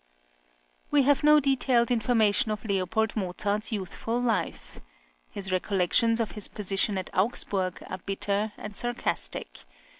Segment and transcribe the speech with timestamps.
[0.89, 2.89] We have no detailed information of L.
[3.15, 4.79] Mozart's youthful life.
[5.29, 9.59] His recollections of his position at Augsburg are bitter and sarcastic.